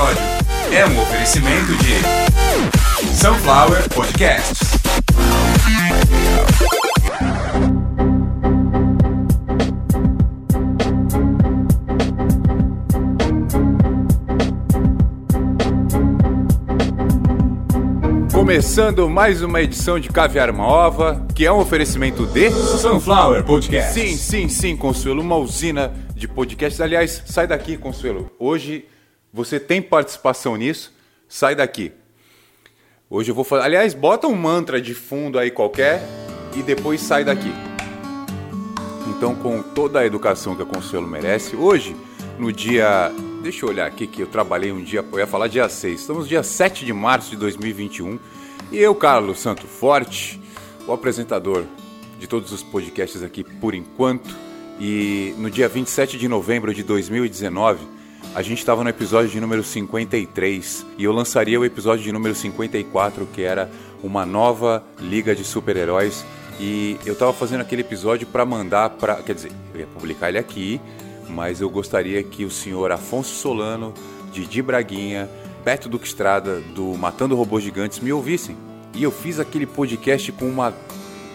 episódio 0.00 0.22
é 0.72 0.86
um 0.86 1.02
oferecimento 1.02 1.72
de 1.76 3.14
Sunflower 3.14 3.88
Podcasts. 3.90 4.70
Começando 18.32 19.08
mais 19.08 19.42
uma 19.42 19.60
edição 19.60 20.00
de 20.00 20.08
Caviar 20.08 20.50
uma 20.50 20.66
Ova, 20.66 21.26
que 21.34 21.44
é 21.44 21.52
um 21.52 21.58
oferecimento 21.58 22.26
de 22.26 22.50
Sunflower 22.50 23.44
Podcast. 23.44 23.92
Sim, 23.92 24.16
sim, 24.16 24.48
sim, 24.48 24.76
Consuelo, 24.76 25.20
uma 25.20 25.36
usina 25.36 25.92
de 26.14 26.26
podcasts. 26.26 26.80
Aliás, 26.80 27.22
sai 27.26 27.46
daqui, 27.46 27.76
Consuelo. 27.76 28.30
Hoje 28.38 28.86
você 29.32 29.60
tem 29.60 29.80
participação 29.80 30.56
nisso, 30.56 30.92
sai 31.28 31.54
daqui. 31.54 31.92
Hoje 33.08 33.30
eu 33.30 33.34
vou 33.34 33.44
fazer. 33.44 33.64
Aliás, 33.64 33.94
bota 33.94 34.26
um 34.26 34.34
mantra 34.34 34.80
de 34.80 34.94
fundo 34.94 35.38
aí 35.38 35.50
qualquer 35.50 36.02
e 36.56 36.62
depois 36.62 37.00
sai 37.00 37.24
daqui. 37.24 37.52
Então, 39.08 39.34
com 39.34 39.62
toda 39.62 40.00
a 40.00 40.06
educação 40.06 40.56
que 40.56 40.62
a 40.62 40.66
Consuelo 40.66 41.06
merece, 41.06 41.56
hoje, 41.56 41.96
no 42.38 42.52
dia. 42.52 43.12
Deixa 43.42 43.64
eu 43.64 43.70
olhar 43.70 43.86
aqui 43.86 44.06
que 44.06 44.20
eu 44.20 44.26
trabalhei 44.26 44.70
um 44.70 44.82
dia, 44.82 45.04
eu 45.10 45.18
ia 45.18 45.26
falar 45.26 45.48
dia 45.48 45.68
6. 45.68 46.00
Estamos 46.00 46.28
dia 46.28 46.42
7 46.42 46.84
de 46.84 46.92
março 46.92 47.30
de 47.30 47.36
2021. 47.36 48.18
E 48.70 48.78
eu, 48.78 48.94
Carlos 48.94 49.40
Santo 49.40 49.66
Forte, 49.66 50.40
o 50.86 50.92
apresentador 50.92 51.64
de 52.18 52.26
todos 52.26 52.52
os 52.52 52.62
podcasts 52.62 53.22
aqui 53.22 53.42
por 53.42 53.74
enquanto. 53.74 54.34
E 54.78 55.34
no 55.38 55.50
dia 55.50 55.68
27 55.68 56.18
de 56.18 56.28
novembro 56.28 56.72
de 56.72 56.82
2019, 56.82 57.99
a 58.34 58.42
gente 58.42 58.58
estava 58.58 58.84
no 58.84 58.90
episódio 58.90 59.28
de 59.28 59.40
número 59.40 59.62
53 59.64 60.86
e 60.96 61.04
eu 61.04 61.12
lançaria 61.12 61.58
o 61.58 61.64
episódio 61.64 62.04
de 62.04 62.12
número 62.12 62.34
54, 62.34 63.26
que 63.32 63.42
era 63.42 63.68
uma 64.02 64.24
nova 64.24 64.84
liga 65.00 65.34
de 65.34 65.44
super-heróis. 65.44 66.24
E 66.60 66.96
eu 67.04 67.14
estava 67.14 67.32
fazendo 67.32 67.62
aquele 67.62 67.80
episódio 67.80 68.26
para 68.26 68.44
mandar 68.44 68.90
para, 68.90 69.16
quer 69.16 69.34
dizer, 69.34 69.50
eu 69.74 69.80
ia 69.80 69.86
publicar 69.86 70.28
ele 70.28 70.38
aqui, 70.38 70.80
mas 71.28 71.60
eu 71.60 71.68
gostaria 71.68 72.22
que 72.22 72.44
o 72.44 72.50
senhor 72.50 72.92
Afonso 72.92 73.34
Solano, 73.34 73.92
Didi 74.32 74.62
Braguinha, 74.62 75.28
Beto 75.64 75.88
Duque 75.88 76.06
Estrada, 76.06 76.60
do 76.74 76.94
Matando 76.94 77.34
Robôs 77.34 77.64
Gigantes, 77.64 77.98
me 77.98 78.12
ouvissem. 78.12 78.56
E 78.94 79.02
eu 79.02 79.10
fiz 79.10 79.40
aquele 79.40 79.66
podcast 79.66 80.30
com 80.32 80.44
uma, 80.44 80.72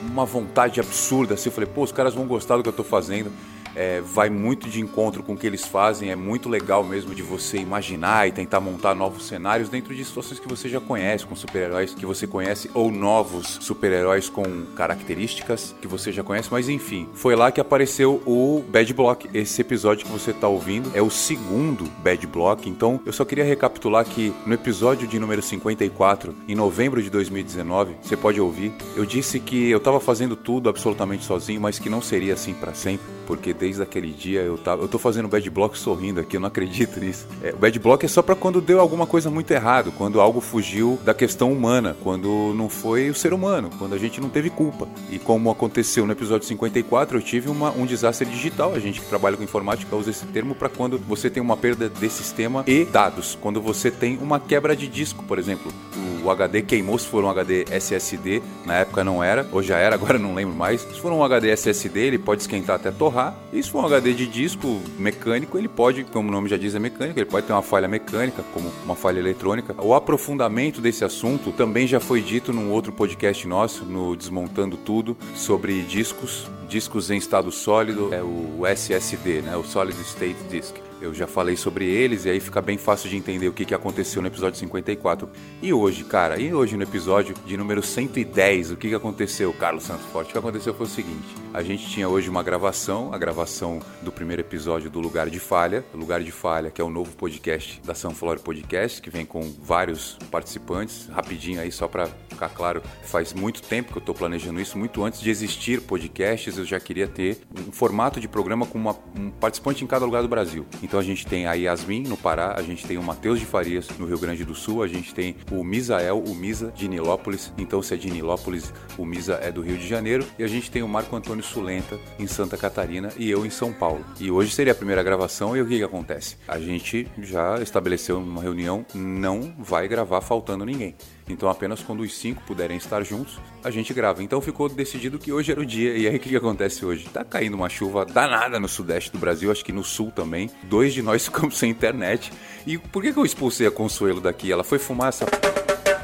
uma 0.01 0.25
vontade 0.25 0.79
absurda, 0.79 1.33
assim, 1.33 1.49
eu 1.49 1.53
falei, 1.53 1.69
pô, 1.73 1.83
os 1.83 1.91
caras 1.91 2.13
vão 2.13 2.25
gostar 2.25 2.55
do 2.55 2.63
que 2.63 2.69
eu 2.69 2.71
estou 2.71 2.85
fazendo 2.85 3.31
é, 3.75 4.01
vai 4.01 4.29
muito 4.29 4.69
de 4.69 4.81
encontro 4.81 5.21
com 5.21 5.33
o 5.33 5.37
que 5.37 5.45
eles 5.45 5.65
fazem, 5.65 6.09
é 6.09 6.15
muito 6.15 6.49
legal 6.49 6.83
mesmo 6.83 7.13
de 7.13 7.21
você 7.21 7.57
imaginar 7.57 8.27
e 8.27 8.31
tentar 8.31 8.59
montar 8.59 8.95
novos 8.95 9.27
cenários 9.27 9.69
dentro 9.69 9.93
de 9.93 10.03
situações 10.03 10.39
que 10.39 10.47
você 10.47 10.69
já 10.69 10.79
conhece, 10.79 11.25
com 11.25 11.35
super-heróis 11.35 11.93
que 11.93 12.05
você 12.05 12.25
conhece, 12.25 12.69
ou 12.73 12.91
novos 12.91 13.57
super-heróis 13.61 14.29
com 14.29 14.65
características 14.75 15.75
que 15.81 15.87
você 15.87 16.11
já 16.11 16.23
conhece, 16.23 16.49
mas 16.51 16.69
enfim, 16.69 17.07
foi 17.13 17.35
lá 17.35 17.51
que 17.51 17.59
apareceu 17.59 18.21
o 18.25 18.63
Bad 18.69 18.93
Block. 18.93 19.29
Esse 19.33 19.61
episódio 19.61 20.05
que 20.05 20.11
você 20.11 20.31
está 20.31 20.47
ouvindo 20.47 20.91
é 20.93 21.01
o 21.01 21.09
segundo 21.09 21.85
Bad 22.03 22.25
Block, 22.27 22.69
então 22.69 22.99
eu 23.05 23.11
só 23.11 23.25
queria 23.25 23.43
recapitular 23.43 24.05
que 24.05 24.33
no 24.45 24.53
episódio 24.53 25.07
de 25.07 25.19
número 25.19 25.41
54, 25.41 26.33
em 26.47 26.55
novembro 26.55 27.01
de 27.01 27.09
2019, 27.09 27.95
você 28.01 28.15
pode 28.15 28.39
ouvir, 28.39 28.73
eu 28.95 29.05
disse 29.05 29.39
que 29.39 29.69
eu 29.69 29.77
estava 29.77 29.99
fazendo 29.99 30.35
tudo 30.35 30.69
absolutamente 30.69 31.25
sozinho, 31.25 31.59
mas 31.61 31.79
que 31.79 31.89
não 31.89 32.01
seria 32.01 32.33
assim 32.33 32.53
para 32.53 32.73
sempre 32.73 33.14
porque 33.25 33.53
desde 33.53 33.81
aquele 33.81 34.11
dia 34.11 34.41
eu 34.41 34.57
tava. 34.57 34.81
Eu 34.83 34.87
tô 34.87 34.97
fazendo 34.97 35.27
bad 35.27 35.49
block 35.49 35.77
sorrindo 35.77 36.19
aqui, 36.19 36.37
eu 36.37 36.41
não 36.41 36.47
acredito 36.47 36.99
nisso. 36.99 37.27
É, 37.43 37.51
o 37.51 37.57
bad 37.57 37.77
block 37.79 38.05
é 38.05 38.07
só 38.07 38.21
para 38.21 38.35
quando 38.35 38.61
deu 38.61 38.79
alguma 38.79 39.05
coisa 39.05 39.29
muito 39.29 39.51
errado, 39.51 39.91
quando 39.97 40.21
algo 40.21 40.41
fugiu 40.41 40.99
da 41.03 41.13
questão 41.13 41.51
humana, 41.51 41.95
quando 42.03 42.53
não 42.55 42.69
foi 42.69 43.09
o 43.09 43.15
ser 43.15 43.33
humano, 43.33 43.69
quando 43.77 43.93
a 43.93 43.97
gente 43.97 44.21
não 44.21 44.29
teve 44.29 44.49
culpa. 44.49 44.87
E 45.09 45.19
como 45.19 45.49
aconteceu 45.49 46.05
no 46.05 46.11
episódio 46.11 46.47
54, 46.47 47.17
eu 47.17 47.21
tive 47.21 47.49
uma, 47.49 47.71
um 47.71 47.85
desastre 47.85 48.27
digital. 48.27 48.73
A 48.73 48.79
gente 48.79 49.01
que 49.01 49.07
trabalha 49.07 49.37
com 49.37 49.43
informática 49.43 49.95
usa 49.95 50.11
esse 50.11 50.25
termo 50.27 50.55
para 50.55 50.69
quando 50.69 50.97
você 50.97 51.29
tem 51.29 51.41
uma 51.41 51.57
perda 51.57 51.89
de 51.89 52.09
sistema 52.09 52.63
e 52.67 52.85
dados. 52.85 53.37
Quando 53.41 53.61
você 53.61 53.91
tem 53.91 54.17
uma 54.17 54.39
quebra 54.39 54.75
de 54.75 54.87
disco, 54.87 55.23
por 55.23 55.39
exemplo. 55.39 55.71
O 55.95 56.14
HD 56.31 56.61
queimou 56.61 56.97
se 56.97 57.07
for 57.07 57.23
um 57.23 57.29
HD 57.29 57.65
SSD, 57.69 58.41
na 58.65 58.75
época 58.75 59.03
não 59.03 59.23
era, 59.23 59.47
hoje 59.51 59.69
já 59.69 59.77
era, 59.77 59.95
agora 59.95 60.17
não 60.17 60.33
lembro 60.33 60.55
mais. 60.55 60.81
Se 60.81 60.99
for 60.99 61.11
um 61.11 61.23
HD 61.23 61.49
SSD, 61.49 61.99
ele 61.99 62.17
pode 62.17 62.41
esquentar 62.41 62.77
até 62.77 62.91
torrar. 62.91 63.35
E 63.51 63.61
se 63.61 63.69
for 63.69 63.83
um 63.83 63.85
HD 63.85 64.13
de 64.13 64.27
disco 64.27 64.81
mecânico, 64.97 65.57
ele 65.57 65.67
pode, 65.67 66.03
como 66.03 66.29
o 66.29 66.31
nome 66.31 66.49
já 66.49 66.57
diz, 66.57 66.75
é 66.75 66.79
mecânico, 66.79 67.19
ele 67.19 67.25
pode 67.25 67.47
ter 67.47 67.53
uma 67.53 67.61
falha 67.61 67.87
mecânica, 67.87 68.43
como 68.53 68.71
uma 68.83 68.95
falha 68.95 69.19
eletrônica. 69.19 69.75
O 69.81 69.93
aprofundamento 69.93 70.81
desse 70.81 71.03
assunto 71.03 71.51
também 71.51 71.87
já 71.87 71.99
foi 71.99 72.21
dito 72.21 72.51
num 72.53 72.71
outro 72.71 72.91
podcast 72.91 73.47
nosso, 73.47 73.85
no 73.85 74.15
Desmontando 74.15 74.77
Tudo, 74.77 75.17
sobre 75.35 75.81
discos, 75.83 76.49
discos 76.67 77.11
em 77.11 77.17
estado 77.17 77.51
sólido, 77.51 78.13
é 78.13 78.21
o 78.21 78.65
SSD, 78.65 79.41
né, 79.41 79.55
o 79.55 79.63
Solid 79.63 79.99
State 80.01 80.43
Disk. 80.49 80.75
Eu 81.01 81.13
já 81.13 81.27
falei 81.27 81.57
sobre 81.57 81.85
eles 81.85 82.25
e 82.25 82.29
aí 82.29 82.39
fica 82.39 82.61
bem 82.61 82.77
fácil 82.77 83.09
de 83.09 83.17
entender 83.17 83.47
o 83.47 83.53
que, 83.53 83.65
que 83.65 83.73
aconteceu 83.73 84.21
no 84.21 84.27
episódio 84.27 84.57
54. 84.57 85.29
E 85.61 85.73
hoje, 85.73 86.03
cara, 86.03 86.39
e 86.39 86.53
hoje 86.53 86.77
no 86.77 86.83
episódio 86.83 87.35
de 87.45 87.57
número 87.57 87.83
110, 87.83 88.71
o 88.71 88.77
que, 88.77 88.89
que 88.89 88.95
aconteceu, 88.95 89.53
Carlos 89.53 89.83
Santos 89.83 90.05
Forte? 90.07 90.29
O 90.29 90.31
que 90.31 90.37
aconteceu 90.37 90.73
foi 90.73 90.85
o 90.85 90.89
seguinte: 90.89 91.44
a 91.55 91.63
gente 91.63 91.87
tinha 91.87 92.09
hoje 92.09 92.29
uma 92.29 92.43
gravação, 92.43 93.13
a 93.13 93.17
gravação 93.17 93.79
do 94.01 94.11
primeiro 94.11 94.41
episódio 94.41 94.89
do 94.89 94.99
Lugar 94.99 95.29
de 95.29 95.39
Falha. 95.39 95.85
Lugar 95.93 96.21
de 96.21 96.29
Falha, 96.29 96.69
que 96.69 96.81
é 96.81 96.83
o 96.83 96.89
novo 96.89 97.15
podcast 97.15 97.81
da 97.85 97.95
Sunflower 97.95 98.41
Podcast, 98.41 99.01
que 99.01 99.09
vem 99.09 99.25
com 99.25 99.41
vários 99.61 100.17
participantes. 100.29 101.07
Rapidinho 101.07 101.61
aí, 101.61 101.71
só 101.71 101.87
para 101.87 102.07
ficar 102.29 102.49
claro, 102.49 102.83
faz 103.03 103.33
muito 103.33 103.61
tempo 103.63 103.93
que 103.93 103.97
eu 103.97 104.01
estou 104.01 104.13
planejando 104.13 104.59
isso, 104.59 104.77
muito 104.77 105.01
antes 105.01 105.21
de 105.21 105.29
existir 105.29 105.79
podcasts, 105.79 106.57
eu 106.57 106.65
já 106.65 106.77
queria 106.77 107.07
ter 107.07 107.39
um 107.57 107.71
formato 107.71 108.19
de 108.19 108.27
programa 108.27 108.65
com 108.65 108.77
uma, 108.77 108.97
um 109.17 109.29
participante 109.29 109.81
em 109.81 109.87
cada 109.87 110.03
lugar 110.03 110.21
do 110.21 110.27
Brasil. 110.27 110.65
Então 110.83 110.99
a 110.99 111.03
gente 111.03 111.25
tem 111.25 111.47
a 111.47 111.53
Yasmin 111.53 112.03
no 112.03 112.17
Pará, 112.17 112.55
a 112.57 112.61
gente 112.61 112.85
tem 112.85 112.97
o 112.97 113.03
Matheus 113.03 113.39
de 113.39 113.45
Farias 113.45 113.87
no 113.97 114.05
Rio 114.05 114.19
Grande 114.19 114.43
do 114.43 114.53
Sul, 114.53 114.83
a 114.83 114.87
gente 114.87 115.15
tem 115.15 115.37
o 115.49 115.63
Misael, 115.63 116.21
o 116.21 116.35
Misa 116.35 116.73
de 116.75 116.89
Nilópolis. 116.89 117.53
Então 117.57 117.81
se 117.81 117.93
é 117.93 117.97
de 117.97 118.11
Nilópolis, 118.11 118.73
o 118.97 119.05
Misa 119.05 119.35
é 119.35 119.53
do 119.53 119.61
Rio 119.61 119.77
de 119.77 119.87
Janeiro. 119.87 120.25
E 120.37 120.43
a 120.43 120.47
gente 120.47 120.69
tem 120.69 120.83
o 120.83 120.89
Marco 120.89 121.15
Antônio 121.15 121.44
Sulenta 121.45 121.97
em 122.19 122.27
Santa 122.27 122.57
Catarina 122.57 123.09
e 123.17 123.29
eu 123.29 123.45
em 123.45 123.49
São 123.49 123.71
Paulo. 123.71 124.05
E 124.19 124.29
hoje 124.29 124.51
seria 124.51 124.73
a 124.73 124.75
primeira 124.75 125.01
gravação 125.01 125.55
e 125.55 125.61
o 125.61 125.67
que, 125.67 125.77
que 125.77 125.83
acontece? 125.83 126.37
A 126.47 126.59
gente 126.59 127.07
já 127.19 127.61
estabeleceu 127.61 128.17
uma 128.17 128.41
reunião, 128.41 128.85
não 128.93 129.53
vai 129.57 129.87
gravar 129.87 130.21
faltando 130.21 130.65
ninguém. 130.65 130.95
Então 131.27 131.49
apenas 131.49 131.81
quando 131.81 132.01
os 132.01 132.15
cinco 132.15 132.43
puderem 132.43 132.77
estar 132.77 133.03
juntos, 133.03 133.39
a 133.63 133.71
gente 133.71 133.93
grava. 133.93 134.21
Então 134.21 134.41
ficou 134.41 134.69
decidido 134.69 135.17
que 135.17 135.31
hoje 135.31 135.51
era 135.51 135.61
o 135.61 135.65
dia. 135.65 135.97
E 135.97 136.07
aí 136.07 136.15
o 136.15 136.19
que, 136.19 136.29
que 136.29 136.35
acontece 136.35 136.85
hoje? 136.85 137.05
Tá 137.05 137.23
caindo 137.23 137.55
uma 137.55 137.69
chuva 137.69 138.05
danada 138.05 138.59
no 138.59 138.67
sudeste 138.67 139.11
do 139.11 139.17
Brasil, 139.17 139.51
acho 139.51 139.63
que 139.63 139.71
no 139.71 139.83
sul 139.83 140.11
também. 140.11 140.49
Dois 140.63 140.93
de 140.93 141.01
nós 141.01 141.25
ficamos 141.25 141.57
sem 141.57 141.71
internet. 141.71 142.31
E 142.65 142.77
por 142.77 143.01
que, 143.01 143.13
que 143.13 143.19
eu 143.19 143.25
expulsei 143.25 143.67
a 143.67 143.71
Consuelo 143.71 144.21
daqui? 144.21 144.51
Ela 144.51 144.63
foi 144.63 144.79
fumar 144.79 145.09
essa 145.09 145.25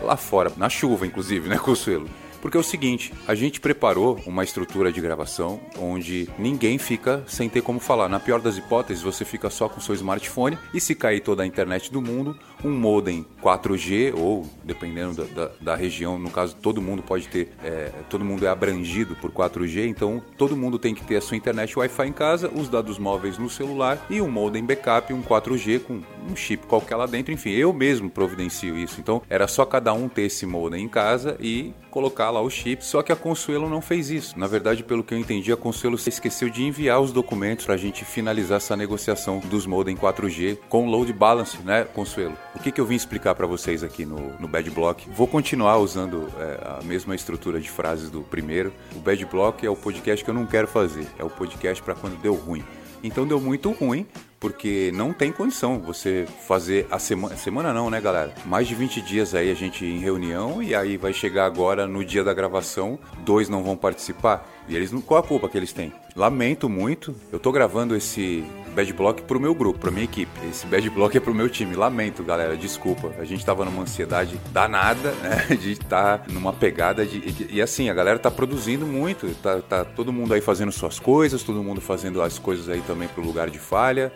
lá 0.02 0.18
fora, 0.18 0.52
na 0.58 0.70
chuva, 0.70 1.06
inclusive, 1.06 1.48
né, 1.48 1.58
Consuelo? 1.58 2.10
Porque 2.42 2.58
é 2.58 2.60
o 2.60 2.64
seguinte, 2.64 3.14
a 3.28 3.36
gente 3.36 3.62
preparou 3.62 4.20
uma 4.26 4.44
estrutura 4.44 4.92
de 4.92 5.00
gravação 5.00 5.60
onde 5.78 6.28
ninguém 6.38 6.78
fica 6.78 7.24
sem 7.28 7.48
ter 7.48 7.62
como 7.62 7.80
falar. 7.80 8.10
Na 8.10 8.20
pior 8.20 8.42
das 8.42 8.58
hipóteses, 8.58 9.04
você 9.04 9.24
fica 9.24 9.50
só 9.50 9.70
com 9.70 9.80
seu 9.80 9.94
smartphone 9.94 10.58
e 10.74 10.82
se 10.82 10.96
cair 10.96 11.22
toda 11.22 11.44
a 11.44 11.46
internet 11.46 11.92
do 11.92 12.02
mundo, 12.02 12.38
um 12.64 12.72
modem 12.72 13.26
4G 13.42 14.14
ou 14.16 14.48
dependendo 14.64 15.24
da, 15.24 15.46
da, 15.46 15.52
da 15.62 15.76
região, 15.76 16.18
no 16.18 16.30
caso 16.30 16.56
todo 16.56 16.82
mundo 16.82 17.04
pode 17.04 17.28
ter, 17.28 17.52
é, 17.64 17.92
todo 18.10 18.26
mundo 18.26 18.46
é 18.46 18.50
abrangido 18.50 19.16
por 19.16 19.32
4G, 19.32 19.88
então 19.88 20.22
todo 20.38 20.58
mundo 20.58 20.80
tem 20.80 20.96
que 20.96 21.04
ter 21.04 21.18
a 21.18 21.22
sua 21.22 21.38
internet 21.38 21.78
Wi-Fi 21.78 22.08
em 22.08 22.14
casa, 22.14 22.50
os 22.50 22.70
dados 22.70 22.98
móveis 22.98 23.38
no 23.38 23.50
celular 23.50 24.04
e 24.10 24.22
um 24.22 24.30
modem 24.30 24.64
backup, 24.64 25.14
um 25.14 25.22
4G 25.22 25.80
com 25.82 26.02
um 26.30 26.36
chip 26.36 26.66
qualquer 26.66 26.96
lá 26.96 27.06
dentro. 27.06 27.32
Enfim, 27.32 27.52
eu 27.52 27.74
mesmo 27.74 28.10
providencio 28.10 28.78
isso. 28.78 29.00
Então 29.00 29.22
era 29.30 29.48
só 29.48 29.66
cada 29.66 29.94
um 29.94 30.08
ter 30.08 30.24
esse 30.24 30.46
modem 30.46 30.86
em 30.86 30.90
casa 30.90 31.38
e 31.40 31.74
colocar 31.90 32.31
lá 32.32 32.42
o 32.42 32.50
chip. 32.50 32.84
Só 32.84 33.02
que 33.02 33.12
a 33.12 33.16
Consuelo 33.16 33.70
não 33.70 33.82
fez 33.82 34.10
isso. 34.10 34.38
Na 34.40 34.48
verdade, 34.48 34.84
pelo 34.84 35.04
que 35.04 35.14
eu 35.14 35.18
entendi, 35.18 35.52
a 35.52 35.58
Consuelo 35.58 35.96
esqueceu 35.96 36.50
de 36.50 36.64
enviar 36.64 37.02
os 37.02 37.12
documentos 37.12 37.66
para 37.66 37.76
a 37.76 37.78
gente 37.78 38.04
finalizar 38.06 38.58
essa 38.58 38.76
negociação 38.76 39.40
dos 39.40 39.66
modem 39.66 39.96
4G 39.96 40.58
com 40.70 40.90
load 40.90 41.12
balance, 41.14 41.58
né, 41.62 41.84
Consuelo? 41.84 42.38
O 42.56 42.60
que, 42.60 42.72
que 42.72 42.82
eu 42.82 42.86
vim 42.86 42.96
explicar 42.96 43.36
para 43.36 43.48
vocês 43.48 43.84
aqui 43.84 44.06
no, 44.06 44.34
no 44.40 44.48
Bad 44.48 44.70
Block? 44.72 45.10
Vou 45.10 45.28
continuar 45.28 45.78
usando 45.78 46.28
é, 46.38 46.80
a 46.80 46.84
mesma 46.84 47.16
estrutura 47.16 47.60
de 47.60 47.70
frases 47.70 48.10
do 48.10 48.22
primeiro. 48.22 48.74
O 48.96 49.00
Bad 49.00 49.24
Block 49.26 49.66
é 49.66 49.70
o 49.70 49.76
podcast 49.76 50.24
que 50.24 50.30
eu 50.30 50.36
não 50.36 50.46
quero 50.46 50.68
fazer. 50.68 51.08
É 51.20 51.24
o 51.24 51.30
podcast 51.30 51.82
para 51.84 51.96
quando 51.96 52.20
deu 52.22 52.34
ruim. 52.34 52.64
Então 53.04 53.26
deu 53.26 53.40
muito 53.40 53.72
ruim 53.72 54.06
porque 54.42 54.92
não 54.96 55.14
tem 55.14 55.32
condição 55.32 55.80
você 55.80 56.28
fazer 56.48 56.88
a 56.90 56.98
semana. 56.98 57.38
Semana 57.38 57.72
não, 57.72 57.92
né, 57.92 58.02
galera? 58.02 58.34
Mais 58.44 58.68
de 58.68 58.74
20 58.74 59.00
dias 59.00 59.36
aí 59.36 59.52
a 59.52 59.54
gente 59.54 59.86
em 59.86 60.00
reunião 60.00 60.64
e 60.64 60.74
aí 60.74 60.98
vai 60.98 61.14
chegar 61.14 61.46
agora 61.46 61.86
no 61.86 62.04
dia 62.04 62.24
da 62.24 62.34
gravação, 62.34 62.98
dois 63.20 63.48
não 63.48 63.64
vão 63.64 63.78
participar. 63.78 64.50
E 64.68 64.76
eles 64.76 64.92
não. 64.92 65.02
Qual 65.02 65.20
a 65.20 65.24
culpa 65.24 65.48
que 65.48 65.58
eles 65.58 65.74
têm? 65.74 65.94
Lamento 66.16 66.68
muito. 66.70 67.16
Eu 67.32 67.40
tô 67.40 67.52
gravando 67.52 67.96
esse 67.96 68.44
bad 68.76 68.94
block 68.94 69.22
pro 69.24 69.40
meu 69.40 69.54
grupo, 69.54 69.80
pra 69.80 69.92
minha 69.92 70.04
equipe. 70.04 70.32
Esse 70.50 70.66
bad 70.66 70.90
block 70.90 71.16
é 71.16 71.20
pro 71.20 71.34
meu 71.34 71.50
time. 71.50 71.76
Lamento, 71.76 72.24
galera. 72.24 72.56
Desculpa. 72.56 73.12
A 73.20 73.26
gente 73.26 73.46
tava 73.46 73.66
numa 73.66 73.84
ansiedade 73.84 74.40
danada, 74.52 75.12
né? 75.22 75.56
De 75.56 75.74
estar 75.74 76.20
tá 76.20 76.26
numa 76.32 76.54
pegada 76.54 77.06
de. 77.06 77.18
E, 77.18 77.56
e, 77.56 77.62
assim, 77.62 77.90
a 77.90 77.94
galera 77.94 78.20
tá 78.20 78.30
produzindo 78.30 78.86
muito. 78.86 79.28
Tá, 79.42 79.62
tá 79.62 79.86
todo 79.86 80.14
mundo 80.14 80.34
aí 80.34 80.42
fazendo 80.42 80.72
suas 80.72 81.00
coisas, 81.00 81.44
todo 81.44 81.64
mundo 81.64 81.82
fazendo 81.82 82.22
as 82.22 82.38
coisas 82.38 82.70
aí 82.70 82.82
também 82.82 83.08
pro 83.08 83.24
lugar 83.24 83.50
de 83.50 83.60
falha. 83.60 84.12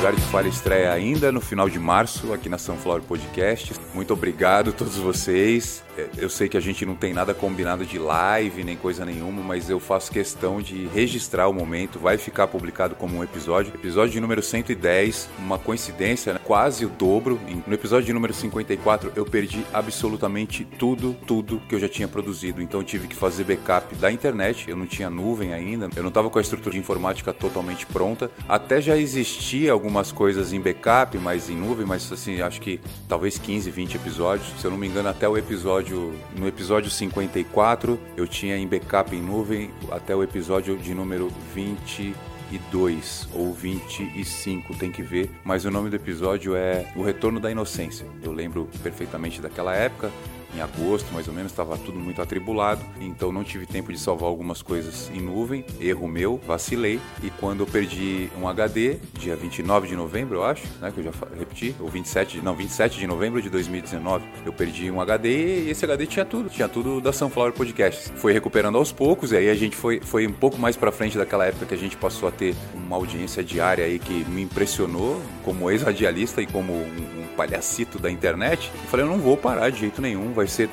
Lugar 0.00 0.14
de 0.14 0.22
Falha 0.22 0.48
estreia 0.48 0.92
ainda 0.92 1.30
no 1.30 1.42
final 1.42 1.68
de 1.68 1.78
março 1.78 2.32
aqui 2.32 2.48
na 2.48 2.56
Sunflower 2.56 3.02
Podcast. 3.02 3.74
Muito 3.92 4.14
obrigado 4.14 4.70
a 4.70 4.72
todos 4.72 4.96
vocês. 4.96 5.84
É, 5.98 6.08
eu 6.16 6.30
sei 6.30 6.48
que 6.48 6.56
a 6.56 6.60
gente 6.60 6.86
não 6.86 6.94
tem 6.94 7.12
nada 7.12 7.34
combinado 7.34 7.84
de 7.84 7.98
live 7.98 8.64
nem 8.64 8.76
coisa 8.76 9.04
nenhuma, 9.04 9.42
mas 9.42 9.68
eu 9.68 9.78
faço 9.78 10.10
questão 10.10 10.60
de 10.60 10.86
registrar 10.88 11.48
o 11.48 11.52
momento. 11.52 11.98
Vai 11.98 12.16
ficar 12.16 12.46
publicado 12.46 12.94
como 12.94 13.18
um 13.18 13.24
episódio. 13.24 13.74
Episódio 13.74 14.20
número 14.20 14.42
110, 14.42 15.28
uma 15.38 15.58
coincidência, 15.58 16.34
né? 16.34 16.40
quase 16.42 16.86
o 16.86 16.88
dobro. 16.88 17.38
No 17.66 17.74
episódio 17.74 18.14
número 18.14 18.32
54, 18.32 19.12
eu 19.14 19.26
perdi 19.26 19.64
absolutamente 19.72 20.64
tudo, 20.64 21.14
tudo 21.26 21.60
que 21.68 21.74
eu 21.74 21.78
já 21.78 21.88
tinha 21.88 22.08
produzido. 22.08 22.62
Então 22.62 22.82
tive 22.82 23.06
que 23.06 23.16
fazer 23.16 23.44
backup 23.44 23.94
da 23.96 24.10
internet. 24.10 24.70
Eu 24.70 24.76
não 24.76 24.86
tinha 24.86 25.10
nuvem 25.10 25.52
ainda, 25.52 25.90
eu 25.94 26.02
não 26.02 26.08
estava 26.08 26.30
com 26.30 26.38
a 26.38 26.42
estrutura 26.42 26.72
de 26.72 26.78
informática 26.78 27.32
totalmente 27.32 27.84
pronta. 27.86 28.30
Até 28.48 28.80
já 28.80 28.96
existia 28.96 29.72
algumas 29.90 30.12
coisas 30.12 30.52
em 30.52 30.60
backup, 30.60 31.18
mas 31.18 31.50
em 31.50 31.56
nuvem, 31.56 31.84
mas 31.84 32.10
assim, 32.12 32.40
acho 32.40 32.60
que 32.60 32.80
talvez 33.08 33.36
15, 33.36 33.68
20 33.72 33.96
episódios. 33.96 34.48
Se 34.60 34.64
eu 34.64 34.70
não 34.70 34.78
me 34.78 34.86
engano, 34.86 35.08
até 35.08 35.28
o 35.28 35.36
episódio 35.36 36.14
no 36.36 36.46
episódio 36.46 36.88
54, 36.88 37.98
eu 38.16 38.26
tinha 38.26 38.56
em 38.56 38.68
backup 38.68 39.14
em 39.14 39.20
nuvem 39.20 39.70
até 39.90 40.14
o 40.14 40.22
episódio 40.22 40.78
de 40.78 40.94
número 40.94 41.28
22 41.52 43.28
ou 43.34 43.52
25, 43.52 44.76
tem 44.76 44.92
que 44.92 45.02
ver. 45.02 45.28
Mas 45.42 45.64
o 45.64 45.70
nome 45.72 45.90
do 45.90 45.96
episódio 45.96 46.54
é 46.54 46.86
O 46.94 47.02
Retorno 47.02 47.40
da 47.40 47.50
Inocência. 47.50 48.06
Eu 48.22 48.30
lembro 48.30 48.68
perfeitamente 48.84 49.40
daquela 49.40 49.74
época 49.74 50.12
em 50.54 50.60
agosto, 50.60 51.12
mais 51.12 51.28
ou 51.28 51.34
menos, 51.34 51.52
estava 51.52 51.76
tudo 51.78 51.98
muito 51.98 52.20
atribulado, 52.20 52.84
então 53.00 53.32
não 53.32 53.44
tive 53.44 53.66
tempo 53.66 53.92
de 53.92 53.98
salvar 53.98 54.28
algumas 54.28 54.62
coisas 54.62 55.10
em 55.14 55.20
nuvem, 55.20 55.64
erro 55.80 56.08
meu, 56.08 56.40
vacilei, 56.46 57.00
e 57.22 57.30
quando 57.30 57.60
eu 57.60 57.66
perdi 57.66 58.30
um 58.40 58.48
HD, 58.48 58.96
dia 59.18 59.36
29 59.36 59.88
de 59.88 59.96
novembro, 59.96 60.38
eu 60.38 60.44
acho, 60.44 60.66
né, 60.80 60.90
que 60.92 61.00
eu 61.00 61.04
já 61.04 61.12
repeti, 61.38 61.74
ou 61.78 61.88
27, 61.88 62.40
não, 62.40 62.54
27 62.54 62.98
de 62.98 63.06
novembro 63.06 63.40
de 63.40 63.48
2019, 63.50 64.24
eu 64.44 64.52
perdi 64.52 64.90
um 64.90 65.00
HD 65.00 65.64
e 65.64 65.70
esse 65.70 65.84
HD 65.84 66.06
tinha 66.06 66.24
tudo, 66.24 66.48
tinha 66.48 66.68
tudo 66.68 67.00
da 67.00 67.12
Sunflower 67.12 67.52
Podcasts. 67.52 68.12
Foi 68.16 68.32
recuperando 68.32 68.76
aos 68.76 68.92
poucos, 68.92 69.32
e 69.32 69.36
aí 69.36 69.50
a 69.50 69.54
gente 69.54 69.76
foi, 69.76 70.00
foi 70.00 70.26
um 70.26 70.32
pouco 70.32 70.58
mais 70.58 70.76
para 70.76 70.90
frente 70.92 71.16
daquela 71.16 71.46
época 71.46 71.66
que 71.66 71.74
a 71.74 71.78
gente 71.78 71.96
passou 71.96 72.28
a 72.28 72.32
ter 72.32 72.54
uma 72.74 72.96
audiência 72.96 73.42
diária 73.42 73.84
aí 73.84 73.98
que 73.98 74.24
me 74.28 74.42
impressionou 74.42 75.20
como 75.44 75.70
ex-radialista 75.70 76.42
e 76.42 76.46
como 76.46 76.72
um, 76.72 77.22
um 77.22 77.26
palhacito 77.36 77.98
da 77.98 78.10
internet. 78.10 78.70
Eu 78.74 78.88
falei, 78.88 79.06
eu 79.06 79.10
não 79.10 79.18
vou 79.18 79.36
parar 79.36 79.70
de 79.70 79.80
jeito 79.80 80.02
nenhum, 80.02 80.32
vai 80.40 80.46
ser 80.46 80.70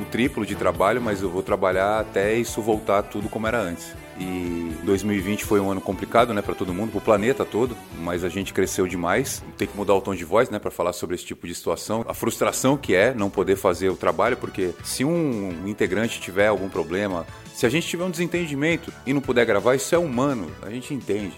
o 0.00 0.04
triplo 0.06 0.46
de 0.46 0.54
trabalho, 0.54 1.00
mas 1.00 1.20
eu 1.20 1.28
vou 1.28 1.42
trabalhar 1.42 2.00
até 2.00 2.34
isso 2.34 2.62
voltar 2.62 3.02
tudo 3.02 3.28
como 3.28 3.46
era 3.46 3.60
antes. 3.60 3.92
E 4.18 4.72
2020 4.82 5.44
foi 5.44 5.60
um 5.60 5.70
ano 5.70 5.80
complicado, 5.80 6.32
né, 6.32 6.40
para 6.40 6.54
todo 6.54 6.72
mundo, 6.72 6.90
para 6.90 6.98
o 6.98 7.02
planeta 7.02 7.44
todo, 7.44 7.76
mas 7.98 8.24
a 8.24 8.30
gente 8.30 8.54
cresceu 8.54 8.86
demais. 8.86 9.42
Tem 9.58 9.68
que 9.68 9.76
mudar 9.76 9.94
o 9.94 10.00
tom 10.00 10.14
de 10.14 10.24
voz, 10.24 10.48
né, 10.48 10.58
para 10.58 10.70
falar 10.70 10.94
sobre 10.94 11.16
esse 11.16 11.24
tipo 11.24 11.46
de 11.46 11.54
situação. 11.54 12.02
A 12.08 12.14
frustração 12.14 12.78
que 12.78 12.94
é 12.94 13.12
não 13.12 13.28
poder 13.28 13.56
fazer 13.56 13.90
o 13.90 13.96
trabalho, 13.96 14.38
porque 14.38 14.72
se 14.82 15.04
um 15.04 15.66
integrante 15.66 16.18
tiver 16.18 16.46
algum 16.46 16.70
problema, 16.70 17.26
se 17.54 17.66
a 17.66 17.68
gente 17.68 17.86
tiver 17.86 18.04
um 18.04 18.10
desentendimento 18.10 18.90
e 19.04 19.12
não 19.12 19.20
puder 19.20 19.44
gravar, 19.44 19.74
isso 19.74 19.94
é 19.94 19.98
humano, 19.98 20.50
a 20.62 20.70
gente 20.70 20.94
entende. 20.94 21.34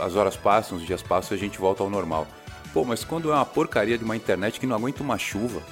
As 0.00 0.16
horas 0.16 0.36
passam, 0.36 0.78
os 0.78 0.86
dias 0.86 1.02
passam 1.02 1.36
e 1.36 1.38
a 1.38 1.42
gente 1.42 1.58
volta 1.58 1.82
ao 1.82 1.90
normal. 1.90 2.26
Pô, 2.72 2.84
mas 2.84 3.04
quando 3.04 3.30
é 3.30 3.34
uma 3.34 3.44
porcaria 3.44 3.98
de 3.98 4.04
uma 4.04 4.16
internet 4.16 4.60
que 4.60 4.66
não 4.66 4.76
aguenta 4.76 5.02
uma 5.02 5.18
chuva, 5.18 5.62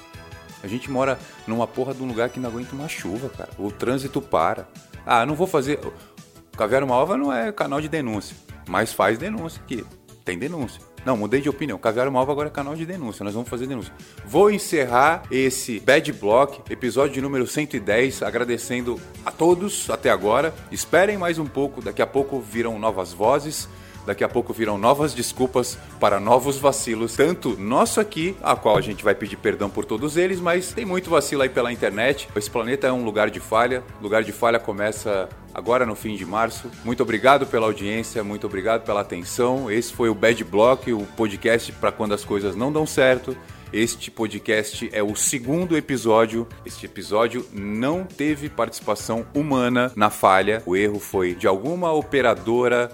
a 0.63 0.67
gente 0.67 0.89
mora 0.89 1.19
numa 1.45 1.67
porra 1.67 1.93
de 1.93 2.01
um 2.01 2.07
lugar 2.07 2.29
que 2.29 2.39
não 2.39 2.49
aguenta 2.49 2.75
uma 2.75 2.87
chuva, 2.87 3.29
cara. 3.29 3.49
O 3.57 3.71
trânsito 3.71 4.21
para. 4.21 4.67
Ah, 5.05 5.25
não 5.25 5.35
vou 5.35 5.47
fazer. 5.47 5.79
Caviar 6.57 6.83
uma 6.83 7.17
não 7.17 7.31
é 7.31 7.51
canal 7.51 7.79
de 7.79 7.87
denúncia, 7.87 8.35
mas 8.67 8.91
faz 8.91 9.17
denúncia 9.17 9.61
aqui. 9.63 9.85
Tem 10.25 10.37
denúncia. 10.37 10.81
Não, 11.05 11.15
mudei 11.15 11.39
de 11.39 11.47
opinião. 11.47 11.77
Caviar 11.77 12.05
uma 12.07 12.21
agora 12.21 12.49
é 12.49 12.51
canal 12.51 12.75
de 12.75 12.85
denúncia. 12.85 13.23
Nós 13.23 13.33
vamos 13.33 13.47
fazer 13.47 13.65
denúncia. 13.65 13.93
Vou 14.25 14.51
encerrar 14.51 15.23
esse 15.31 15.79
Bad 15.79 16.11
Block, 16.11 16.61
episódio 16.69 17.13
de 17.13 17.21
número 17.21 17.47
110, 17.47 18.23
agradecendo 18.23 18.99
a 19.25 19.31
todos 19.31 19.89
até 19.89 20.09
agora. 20.09 20.53
Esperem 20.69 21.17
mais 21.17 21.39
um 21.39 21.45
pouco, 21.45 21.81
daqui 21.81 22.01
a 22.01 22.07
pouco 22.07 22.41
virão 22.41 22.77
novas 22.77 23.13
vozes. 23.13 23.69
Daqui 24.07 24.23
a 24.23 24.29
pouco 24.29 24.53
virão 24.53 24.77
novas 24.77 25.13
desculpas 25.13 25.77
para 25.99 26.17
novos 26.17 26.57
vacilos, 26.57 27.13
tanto 27.17 27.57
nosso 27.59 27.99
aqui, 27.99 28.37
a 28.41 28.55
qual 28.55 28.77
a 28.77 28.81
gente 28.81 29.03
vai 29.03 29.13
pedir 29.13 29.35
perdão 29.35 29.69
por 29.69 29.83
todos 29.83 30.15
eles, 30.15 30.39
mas 30.39 30.71
tem 30.71 30.85
muito 30.85 31.09
vacilo 31.09 31.41
aí 31.41 31.49
pela 31.49 31.73
internet. 31.73 32.29
Esse 32.33 32.49
planeta 32.49 32.87
é 32.87 32.91
um 32.91 33.03
lugar 33.03 33.29
de 33.29 33.41
falha. 33.41 33.83
O 33.99 34.03
lugar 34.03 34.23
de 34.23 34.31
falha 34.31 34.59
começa 34.59 35.27
agora 35.53 35.85
no 35.85 35.93
fim 35.93 36.15
de 36.15 36.25
março. 36.25 36.71
Muito 36.85 37.03
obrigado 37.03 37.45
pela 37.45 37.65
audiência, 37.65 38.23
muito 38.23 38.47
obrigado 38.47 38.85
pela 38.85 39.01
atenção. 39.01 39.69
Esse 39.69 39.91
foi 39.91 40.07
o 40.07 40.15
Bad 40.15 40.41
Block, 40.45 40.93
o 40.93 41.05
podcast 41.17 41.73
para 41.73 41.91
quando 41.91 42.13
as 42.13 42.23
coisas 42.23 42.55
não 42.55 42.71
dão 42.71 42.85
certo. 42.85 43.35
Este 43.73 44.09
podcast 44.09 44.89
é 44.93 45.03
o 45.03 45.17
segundo 45.17 45.75
episódio. 45.75 46.47
Este 46.65 46.85
episódio 46.85 47.45
não 47.51 48.05
teve 48.05 48.47
participação 48.47 49.25
humana 49.33 49.91
na 49.97 50.09
falha. 50.09 50.63
O 50.65 50.77
erro 50.77 50.97
foi 50.97 51.35
de 51.35 51.45
alguma 51.45 51.91
operadora 51.91 52.89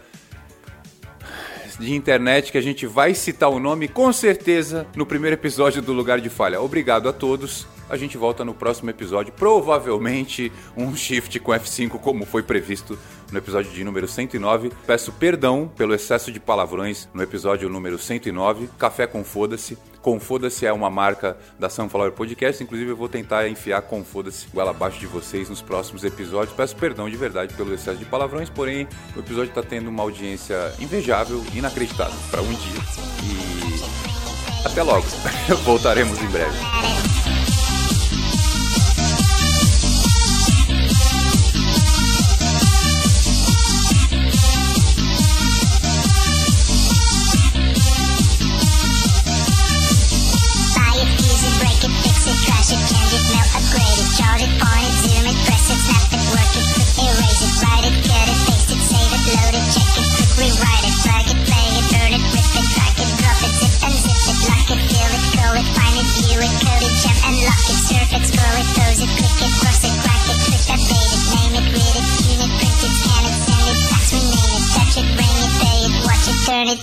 de 1.79 1.93
internet 1.93 2.51
que 2.51 2.57
a 2.57 2.61
gente 2.61 2.85
vai 2.85 3.13
citar 3.13 3.49
o 3.49 3.59
nome 3.59 3.87
com 3.87 4.11
certeza 4.11 4.87
no 4.95 5.05
primeiro 5.05 5.35
episódio 5.35 5.81
do 5.81 5.93
Lugar 5.93 6.19
de 6.19 6.29
Falha. 6.29 6.61
Obrigado 6.61 7.09
a 7.09 7.13
todos. 7.13 7.67
A 7.89 7.97
gente 7.97 8.17
volta 8.17 8.43
no 8.43 8.53
próximo 8.53 8.89
episódio, 8.89 9.33
provavelmente 9.33 10.51
um 10.75 10.95
shift 10.95 11.39
com 11.39 11.51
F5 11.51 11.99
como 11.99 12.25
foi 12.25 12.41
previsto 12.41 12.97
no 13.31 13.37
episódio 13.37 13.71
de 13.71 13.83
número 13.83 14.07
109. 14.07 14.71
Peço 14.87 15.11
perdão 15.11 15.71
pelo 15.75 15.93
excesso 15.93 16.31
de 16.31 16.39
palavrões 16.39 17.07
no 17.13 17.21
episódio 17.21 17.69
número 17.69 17.99
109. 17.99 18.69
Café 18.77 19.05
com 19.05 19.23
foda-se. 19.23 19.77
Com 20.03 20.19
Foda-se 20.19 20.65
é 20.65 20.73
uma 20.73 20.89
marca 20.89 21.37
da 21.57 21.69
Sunflower 21.69 22.11
Podcast. 22.11 22.61
Inclusive, 22.61 22.91
eu 22.91 22.95
vou 22.97 23.07
tentar 23.07 23.47
enfiar 23.47 23.81
Com 23.81 24.03
Foda-se 24.03 24.45
goela 24.53 24.71
abaixo 24.71 24.99
de 24.99 25.07
vocês 25.07 25.49
nos 25.49 25.61
próximos 25.61 26.03
episódios. 26.03 26.53
Peço 26.55 26.75
perdão 26.75 27.09
de 27.09 27.15
verdade 27.15 27.53
pelo 27.53 27.73
excesso 27.73 27.97
de 27.97 28.05
palavrões, 28.05 28.49
porém, 28.49 28.85
o 29.15 29.19
episódio 29.19 29.49
está 29.49 29.63
tendo 29.63 29.89
uma 29.89 30.03
audiência 30.03 30.73
invejável, 30.77 31.41
inacreditável 31.55 32.19
para 32.29 32.41
um 32.41 32.51
dia. 32.53 32.81
E 33.23 34.67
até 34.67 34.83
logo. 34.83 35.05
Voltaremos 35.63 36.21
em 36.21 36.27
breve. 36.27 37.42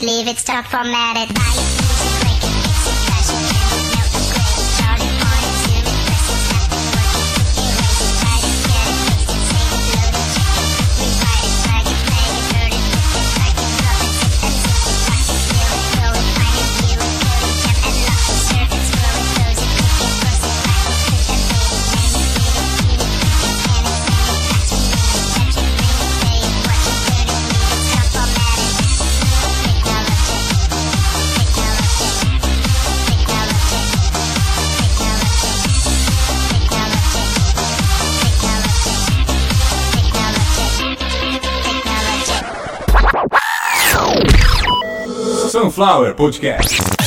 Leave 0.02 0.28
it, 0.28 0.38
stop 0.38 0.66
formatted. 0.66 1.34
Buy. 1.34 1.69
Sunflower 45.80 46.12
Podcast. 46.12 46.99